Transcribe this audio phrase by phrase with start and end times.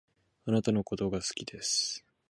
[0.45, 2.03] 貴方のことが好きです